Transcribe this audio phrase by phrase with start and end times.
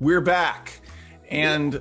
[0.00, 0.80] We're back,
[1.28, 1.80] and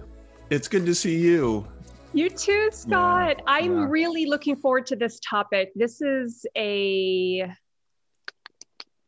[0.49, 1.67] it's good to see you.
[2.13, 3.35] You too, Scott.
[3.37, 3.85] Yeah, I'm yeah.
[3.87, 5.71] really looking forward to this topic.
[5.75, 7.42] This is a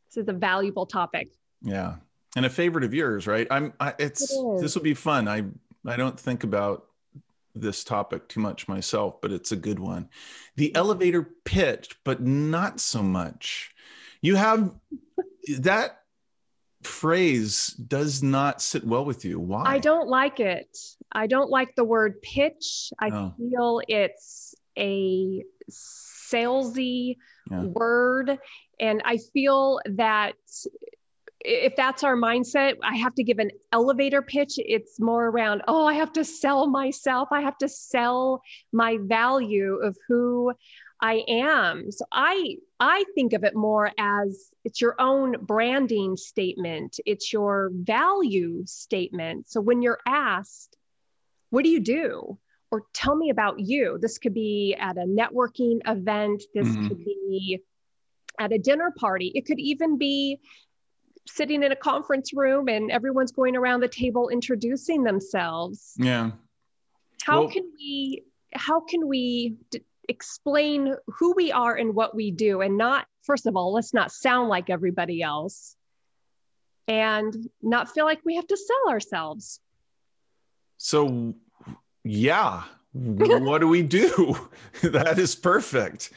[0.07, 1.29] this is a valuable topic.
[1.63, 1.95] Yeah,
[2.35, 3.47] and a favorite of yours, right?
[3.49, 3.73] I'm.
[3.79, 4.61] I, it's It is.
[4.61, 5.27] this will be fun.
[5.27, 5.45] I
[5.87, 6.85] I don't think about
[7.55, 10.07] this topic too much myself, but it's a good one.
[10.55, 13.73] The elevator pitch, but not so much.
[14.21, 14.75] You have
[15.57, 15.98] that
[16.83, 19.39] phrase does not sit well with you.
[19.39, 19.63] Why?
[19.65, 20.77] I don't like it.
[21.11, 22.91] I don't like the word pitch.
[22.99, 23.33] I Oh.
[23.37, 27.17] feel it's a salesy
[27.49, 27.63] Yeah.
[27.63, 28.39] word.
[28.79, 30.35] And I feel that
[31.41, 34.53] if that's our mindset, I have to give an elevator pitch.
[34.57, 37.29] It's more around, oh, I have to sell myself.
[37.31, 40.53] I have to sell my value of who
[41.01, 41.91] I am.
[41.91, 46.99] So I I think of it more as it's your own branding statement.
[47.05, 49.49] It's your value statement.
[49.49, 50.77] So when you're asked,
[51.49, 52.37] what do you do?
[52.71, 53.97] Or tell me about you.
[53.99, 56.43] This could be at a networking event.
[56.53, 56.87] This Mhm.
[56.87, 57.61] could be
[58.37, 59.31] at a dinner party.
[59.35, 60.39] It could even be
[61.27, 66.31] sitting in a conference room and everyone's going around the table introducing themselves Yeah.
[67.23, 72.31] how Well- can we how can we d- explain who we are and what we
[72.31, 75.75] do and not first of all let's not sound like everybody else
[76.87, 79.61] and not feel like we have to sell ourselves
[80.77, 81.35] So,
[82.03, 84.35] yeah, what do we do?
[84.81, 86.11] that is perfect.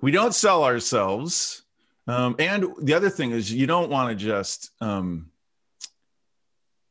[0.00, 1.62] We don't sell ourselves.
[2.08, 5.30] Um, and the other thing is, you don't want to just um,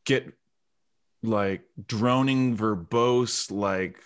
[0.05, 0.31] get
[1.21, 3.99] like droning verbose, like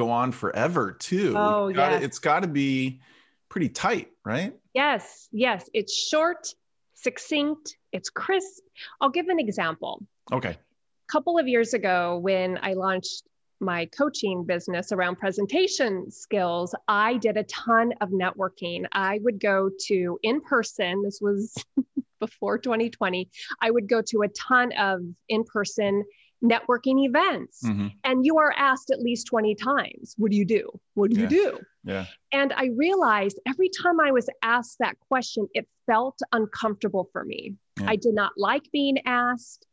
[0.00, 1.34] go on forever, too.
[1.36, 2.04] Oh, gotta- yes.
[2.04, 3.00] It's got to be
[3.48, 4.54] pretty tight, right?
[4.72, 6.54] yes yes it's short
[6.94, 8.62] succinct it's crisp
[9.00, 10.00] i'll give an example
[10.32, 10.50] Okay.
[10.50, 13.24] a couple of years ago when I launched
[13.58, 18.86] my coaching business around presentation skills, I did a ton of networking.
[18.92, 21.42] I would go to in person, this was
[22.20, 23.28] before 2020,
[23.60, 26.04] I would go to a ton of in person
[26.42, 27.62] networking events.
[27.64, 27.92] Mhm.
[28.04, 30.70] And you are asked at least 20 times, What do you do?
[30.94, 31.22] What do Yeah.
[31.24, 31.60] you do?
[31.84, 32.06] Yeah.
[32.32, 37.56] And I realized every time I was asked that question, it felt uncomfortable for me.
[37.78, 37.90] Yeah.
[37.90, 39.66] I did not like being asked.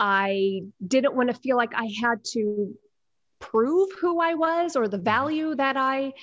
[0.00, 2.76] I didn't want to feel like I had to
[3.40, 6.14] prove who I was or the value that I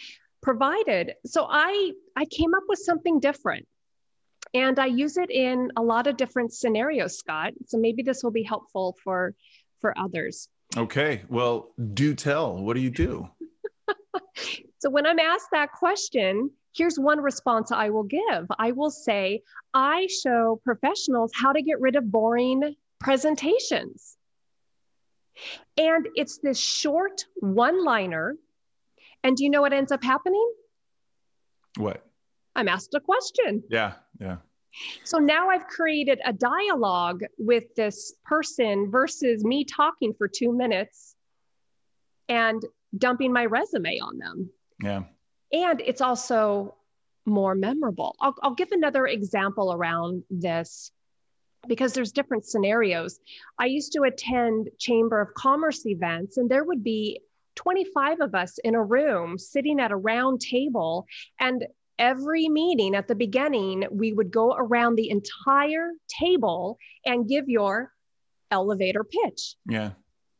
[0.41, 1.16] provided.
[1.25, 3.67] So I I came up with something different.
[4.53, 7.53] And I use it in a lot of different scenarios, Scott.
[7.66, 9.35] So maybe this will be helpful for
[9.81, 10.50] for others.
[10.78, 11.24] Okay.
[11.30, 12.58] Well, do tell.
[12.58, 13.30] What do you do?
[14.86, 18.46] So when I'm asked that question, here's one response I will give.
[18.59, 19.41] I will say,
[19.74, 24.16] I show professionals how to get rid of boring presentations.
[25.75, 28.35] And it's this short one liner.
[29.24, 30.53] And do you know what ends up happening?
[31.78, 32.06] What?
[32.56, 33.64] I'm asked a question.
[33.72, 33.94] Yeah.
[34.19, 34.38] Yeah.
[35.03, 41.16] So now I've created a dialogue with this person versus me talking for two minutes
[42.28, 42.63] and
[42.97, 44.50] dumping my resume on them.
[44.84, 45.03] Yeah.
[45.53, 46.75] and it's also
[47.25, 48.16] more memorable.
[48.19, 50.91] I'll, I'll give another example around this
[51.68, 53.19] because there's different scenarios.
[53.58, 57.22] I used to attend Chamber of Commerce events, and there would be
[57.56, 61.08] 25 of us in a room sitting at a round table.
[61.40, 61.66] And
[62.00, 67.91] every meeting at the beginning, we would go around the entire table and give your
[68.51, 69.56] elevator pitch.
[69.67, 69.91] Yeah.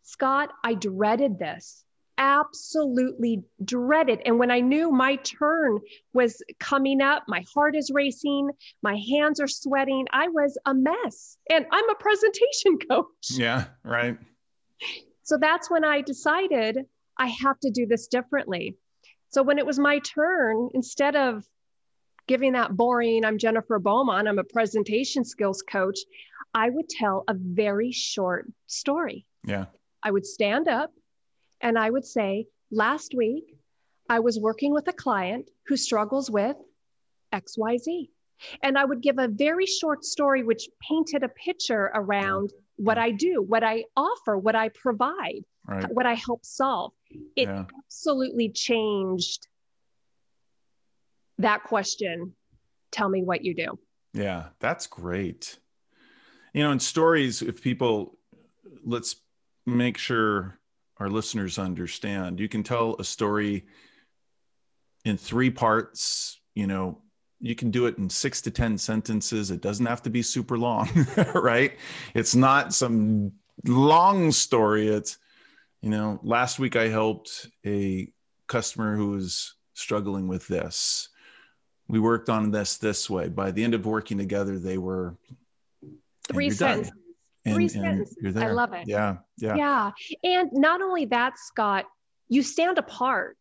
[0.04, 1.84] Scott, I dreaded this.
[2.18, 4.22] Absolutely dreaded.
[4.26, 5.80] And when I knew my turn
[6.14, 8.52] was coming up, my heart is racing,
[8.82, 11.38] my hands are sweating, I was a mess.
[11.50, 13.32] And I'm a presentation coach.
[13.32, 13.66] Yeah.
[13.84, 14.18] Right.
[15.24, 16.86] So that's when I decided
[17.18, 18.78] I have to do this differently.
[19.30, 21.46] So when it was my turn, instead of
[22.28, 26.00] giving that boring, I'm Jennifer Beaumont, I'm a presentation skills coach,
[26.54, 29.26] I would tell a very short story.
[29.46, 29.66] Yeah.
[30.04, 30.92] I would stand up
[31.62, 33.44] and I would say, last week,
[34.10, 36.56] I was working with a client who struggles with
[37.34, 38.10] XYZ.
[38.62, 43.12] And I would give a very short story which painted a picture around what I
[43.12, 45.92] do, what I offer, what I provide, Right.
[45.92, 46.92] what I help solve.
[47.36, 47.66] It Yeah.
[47.78, 49.48] absolutely changed
[51.38, 52.36] that question.
[52.92, 53.78] Tell me what you do.
[54.14, 55.60] Yeah, that's great.
[56.54, 58.18] You know, in stories, if people,
[58.84, 59.18] let's
[59.66, 60.60] make sure
[60.98, 63.66] our listeners understand, you can tell a story
[65.04, 66.40] in three parts.
[66.54, 67.02] You know,
[67.42, 69.52] you can do it in six to 10 sentences.
[69.52, 70.90] It doesn't have to be super long,
[71.36, 71.78] right?
[72.14, 73.34] It's not some
[73.66, 74.88] long story.
[74.88, 75.18] It's,
[75.86, 78.12] you know, last week I helped a
[78.48, 81.10] customer who was struggling with this.
[81.88, 83.28] We worked on this this way.
[83.28, 85.16] By the end of working together, they were
[86.28, 86.92] three sentences.
[87.46, 88.36] And, Three sentences.
[88.36, 88.88] I love it.
[88.88, 89.92] Yeah, yeah, Yeah.
[90.24, 91.86] And not only that, Scott,
[92.30, 93.38] you stand apart.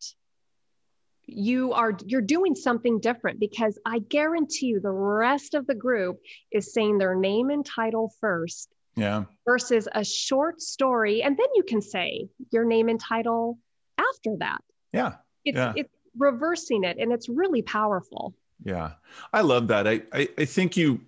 [1.24, 6.20] You are you're doing something different because I guarantee you the rest of the group
[6.52, 9.24] is saying their name and title first yeah.
[9.46, 11.22] versus a short story.
[11.22, 13.58] And then you can say your name and title
[13.98, 14.60] after that.
[14.92, 15.14] Yeah.
[15.44, 15.72] It's Yeah.
[15.76, 18.34] it's reversing it and it's really powerful.
[18.64, 18.92] Yeah,
[19.32, 19.86] I love that.
[19.88, 21.00] I, I, I think you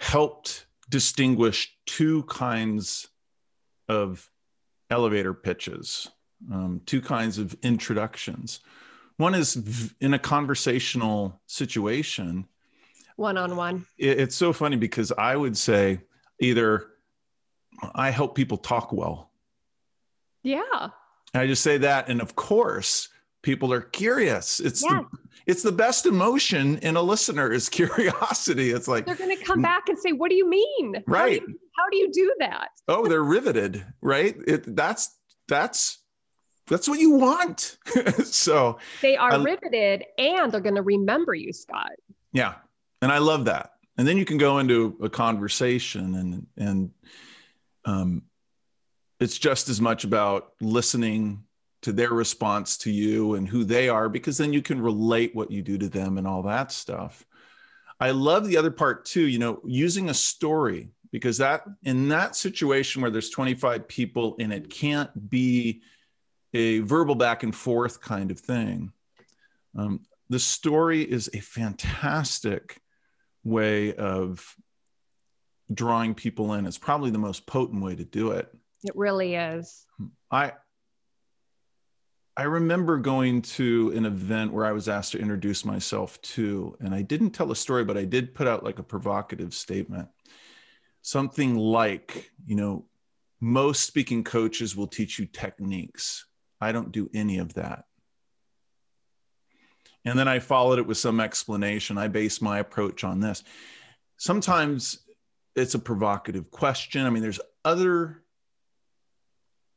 [0.00, 3.08] helped distinguish two kinds
[3.88, 4.28] of
[4.90, 6.08] elevator pitches,
[6.52, 8.60] um, two kinds of introductions.
[9.16, 12.46] One is v- in a conversational situation.
[13.16, 13.86] One on one.
[13.96, 16.00] It's so funny because I would say
[16.42, 16.88] either
[17.94, 19.30] I help people talk well.
[20.42, 20.88] Yeah.
[21.34, 23.08] I just say that, and of course,
[23.42, 24.60] people are curious.
[24.60, 24.92] It's Yes.
[25.10, 28.70] the, it's the best emotion in a listener is curiosity.
[28.70, 30.94] It's like, They're gonna come mm, back and say, What do you mean?
[30.94, 31.40] How do Right.
[31.40, 32.68] you- how do you do that?
[32.88, 34.36] oh, they're riveted, right?
[34.46, 35.16] It that's
[35.48, 35.98] that's
[36.68, 37.78] that's what you want.
[38.24, 41.92] so They are I- riveted and they're going to remember you, Scott.
[42.32, 42.56] yeah,
[43.00, 43.71] and I love that.
[43.98, 46.90] And then you can go into a conversation, and and
[47.84, 48.22] um,
[49.20, 51.44] it's just as much about listening
[51.82, 55.50] to their response to you and who they are, because then you can relate what
[55.50, 57.24] you do to them and all that stuff.
[58.00, 59.26] I love the other part too.
[59.26, 64.52] You know, using a story because that in that situation where there's 25 people and
[64.52, 65.82] it can't be
[66.54, 68.92] a verbal back and forth kind of thing.
[69.76, 72.80] Um, the story is a fantastic
[73.44, 74.56] way of
[75.72, 76.66] drawing people in.
[76.66, 78.52] is probably the most potent way to do it.
[78.84, 79.86] It really is.
[80.30, 80.52] I
[82.36, 86.94] I remember going to an event where I was asked to introduce myself to, and
[86.94, 90.08] I didn't tell a story, but I did put out like a provocative statement.
[91.02, 92.86] Something like, you know,
[93.38, 96.24] most speaking coaches will teach you techniques.
[96.58, 97.84] I don't do any of that.
[100.04, 101.96] And then I followed it with some explanation.
[101.98, 103.44] I base my approach on this.
[104.16, 104.98] Sometimes
[105.54, 107.06] it's a provocative question.
[107.06, 108.18] I mean, there's other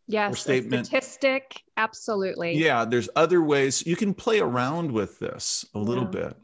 [0.07, 0.39] Yes.
[0.39, 0.86] statement.
[0.86, 1.63] statistic.
[1.77, 2.54] Absolutely.
[2.57, 6.10] yeah there's other ways you can play around with this a little Yeah.
[6.12, 6.38] bit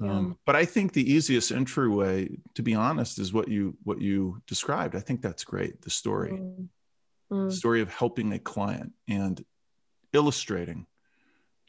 [0.00, 0.10] Yeah.
[0.16, 4.42] um, but i think the easiest entryway to be honest is what you what you
[4.48, 6.68] described i think that's great the story Mm.
[7.30, 7.52] the Mm.
[7.52, 9.44] story of helping a client and
[10.12, 10.86] illustrating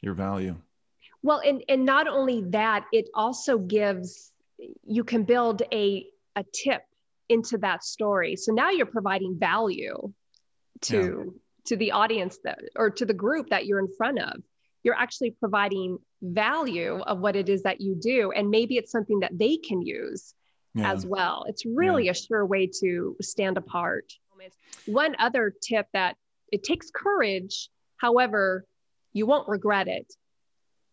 [0.00, 0.60] your value
[1.22, 4.32] Well, and, and not only that, it also gives
[4.84, 6.82] you can build a a tip
[7.28, 8.36] into that story.
[8.36, 10.12] So now you're providing value
[10.82, 11.34] to
[11.66, 14.42] to the audience that or to the group that you're in front of.
[14.82, 18.32] You're actually providing value of what it is that you do.
[18.32, 20.34] And maybe it's something that they can use
[20.74, 21.44] yeah as well.
[21.48, 24.12] It's really a sure way to stand apart.
[24.86, 26.16] One other tip that
[26.50, 28.66] it takes courage, however,
[29.12, 30.12] you won't regret it,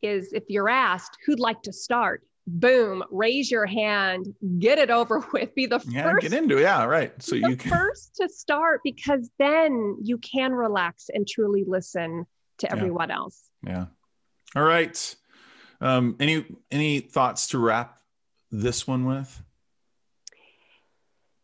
[0.01, 4.27] is if you're asked who'd like to start, boom, raise your hand,
[4.59, 6.61] get it over with, be the yeah first get into it.
[6.61, 7.13] Yeah right.
[7.21, 12.25] So you can first to start because then you can relax and truly listen
[12.59, 12.75] to Yeah.
[12.75, 13.49] everyone else.
[13.65, 13.85] yeah.
[14.55, 15.15] All right.
[15.81, 17.99] Um, any any thoughts to wrap
[18.51, 19.41] this one with?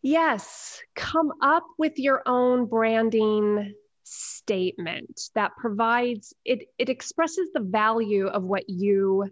[0.02, 3.74] Yes, come up with your own branding
[4.06, 9.30] statement that provides it it expresses the value of what you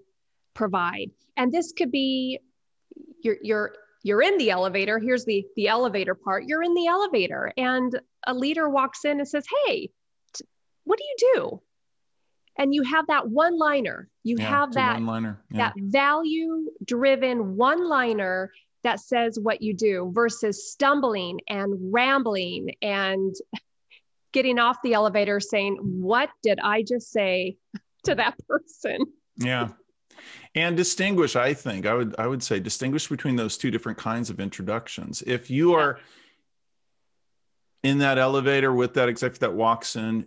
[0.53, 1.11] provide.
[1.37, 2.39] And this could be
[3.21, 4.99] you're you're you're in the elevator.
[4.99, 6.45] Here's the the elevator part.
[6.45, 9.91] You're in the elevator and a leader walks in and says, "Hey,
[10.33, 10.45] t-
[10.83, 11.61] what do you do?"
[12.57, 14.09] And you have that one liner.
[14.23, 15.35] You yeah, have that yeah.
[15.51, 18.51] that value driven one liner
[18.83, 23.33] that says what you do versus stumbling and rambling and
[24.33, 27.57] getting off the elevator saying, What did I just say
[28.05, 29.05] to that person?
[29.37, 29.69] yeah.
[30.55, 34.29] And distinguish i think i would i would say distinguish between those two different kinds
[34.29, 35.23] of introductions.
[35.25, 35.99] If you are
[37.81, 40.25] in that elevator with that executive that walks in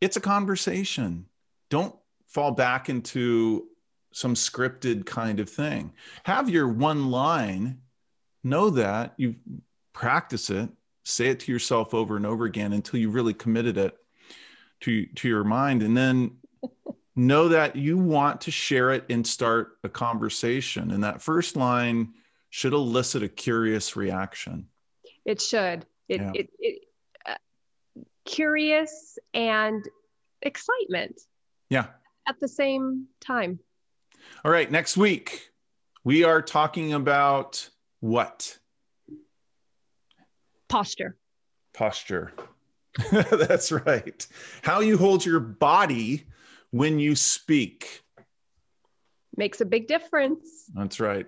[0.00, 1.26] it's a conversation.
[1.70, 1.94] Don't
[2.28, 3.66] fall back into
[4.12, 5.92] some scripted kind of thing.
[6.24, 7.78] Have your one line
[8.42, 9.36] know that you
[9.92, 10.68] practice it
[11.04, 13.96] say it to yourself over and over again until you really committed it
[14.80, 16.38] to to your mind and then
[17.16, 20.90] know that you want to share it and start a conversation.
[20.90, 22.14] And that first line
[22.50, 24.68] should elicit a curious reaction.
[25.24, 25.86] It should.
[26.08, 26.32] It, Yeah.
[26.34, 26.82] it, it
[27.26, 27.34] uh,
[28.24, 29.84] curious and
[30.42, 31.20] excitement.
[31.70, 31.86] Yeah.
[32.26, 33.58] At the same time.
[34.44, 34.70] All right.
[34.70, 35.50] Next week,
[36.04, 37.68] we are talking about
[38.00, 38.58] what?
[40.74, 41.16] Posture.
[41.72, 42.32] Posture.
[43.12, 44.26] That's right.
[44.62, 46.24] How you hold your body
[46.72, 48.02] when you speak.
[49.36, 50.64] Makes a big difference.
[50.74, 51.26] That's right.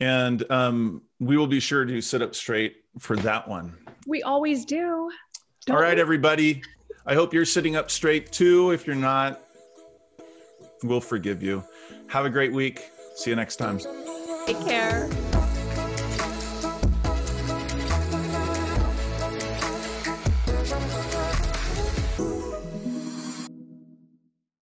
[0.00, 3.76] And um, we will be sure to sit up straight for that one.
[4.06, 5.10] We always do.
[5.68, 6.62] All right, everybody.
[7.04, 8.70] I hope you're sitting up straight too.
[8.70, 9.42] If you're not,
[10.82, 11.62] we'll forgive you.
[12.06, 12.80] Have a great week.
[13.14, 13.78] See you next time.
[14.46, 15.10] Take care.